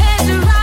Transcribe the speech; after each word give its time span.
Hey 0.00 0.57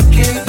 Okay. 0.00 0.47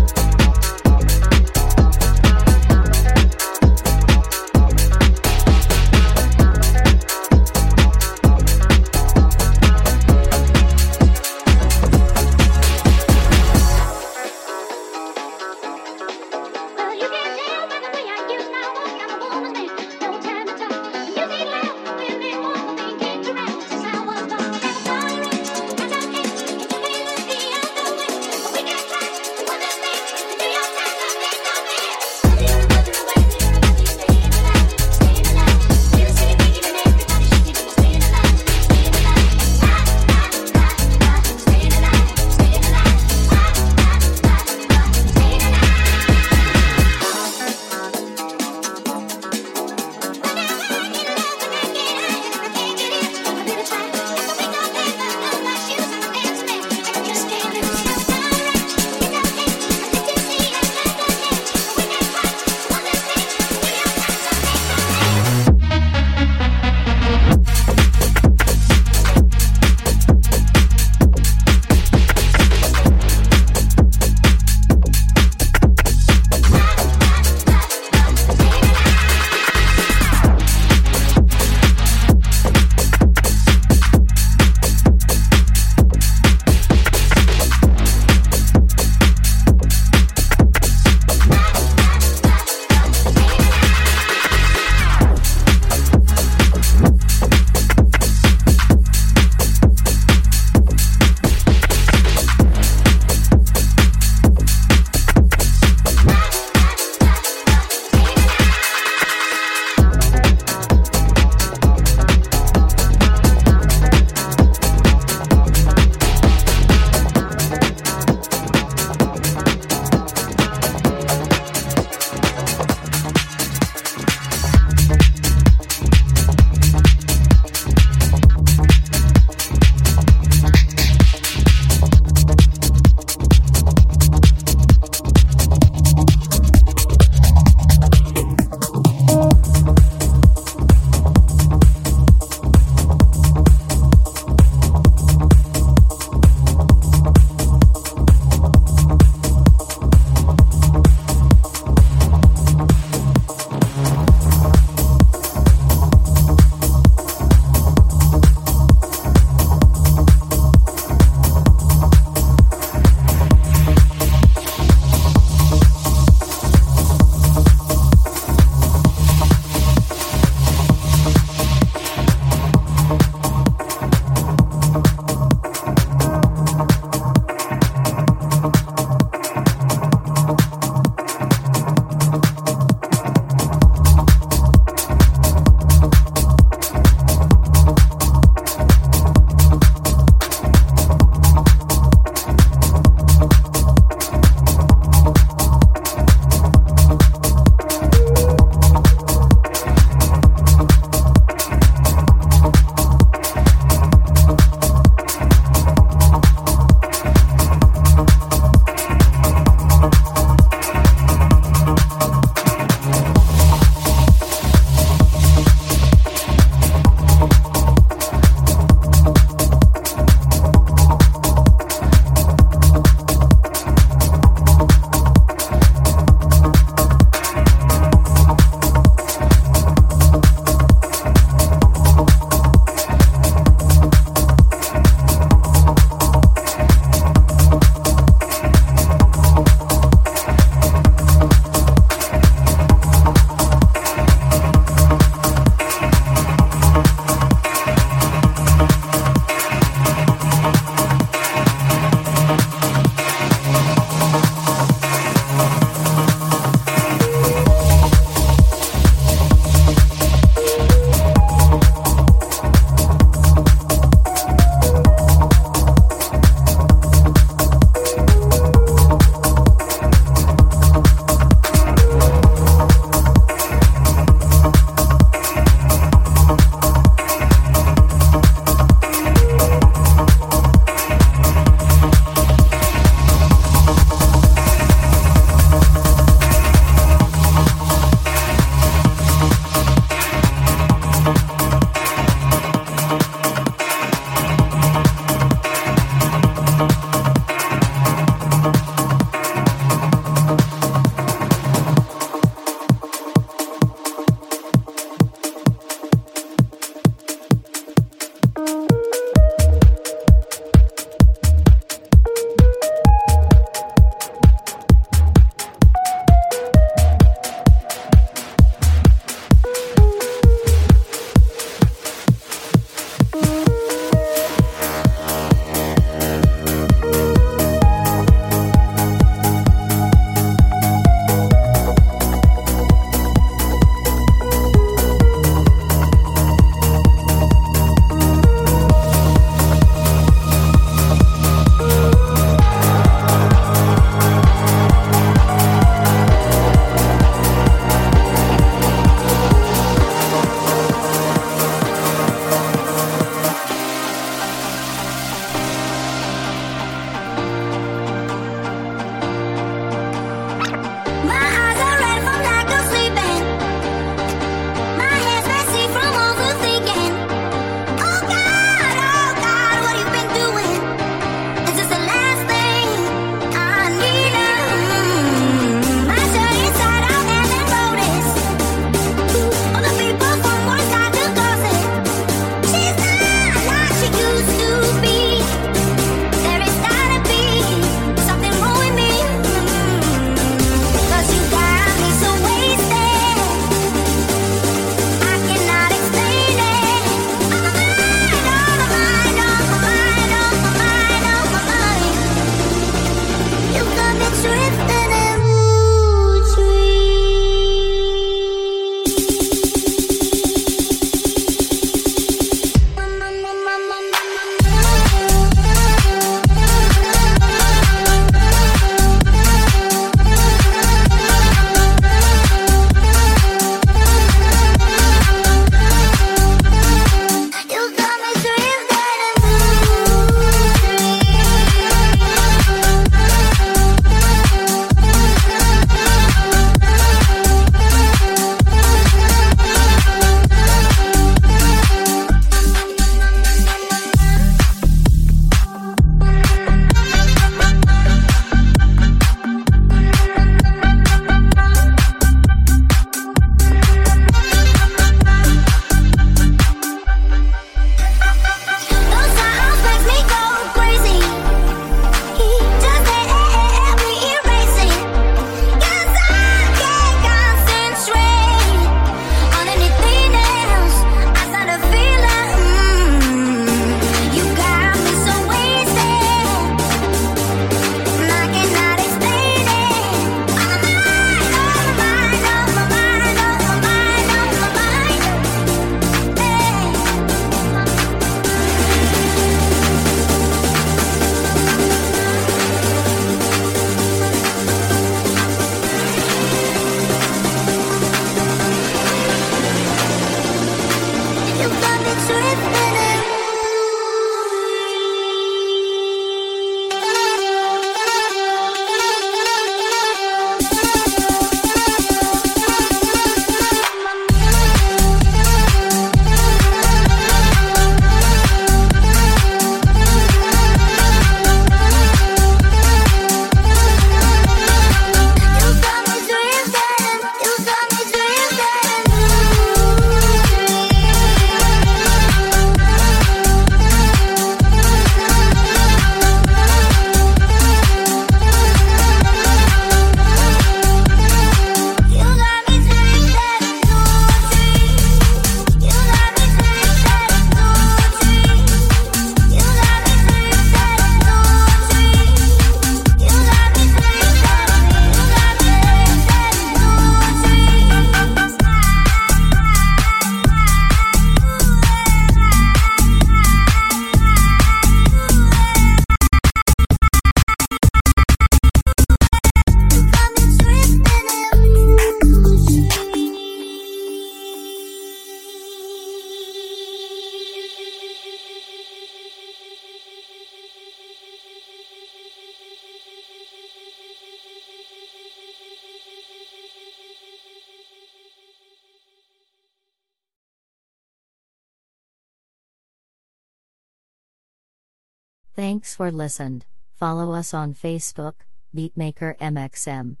Thanks 595.60 595.74
for 595.74 595.90
listened. 595.92 596.46
Follow 596.78 597.12
us 597.12 597.34
on 597.34 597.52
Facebook, 597.52 598.14
Beatmaker 598.56 599.18
MXM. 599.18 600.00